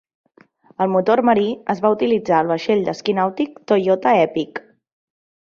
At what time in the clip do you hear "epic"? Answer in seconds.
4.25-4.65